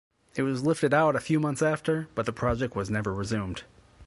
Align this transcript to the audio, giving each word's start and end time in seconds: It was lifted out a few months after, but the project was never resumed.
It 0.35 0.41
was 0.41 0.63
lifted 0.63 0.95
out 0.95 1.15
a 1.15 1.19
few 1.19 1.39
months 1.39 1.61
after, 1.61 2.07
but 2.15 2.25
the 2.25 2.33
project 2.33 2.75
was 2.75 2.89
never 2.89 3.13
resumed. 3.13 3.65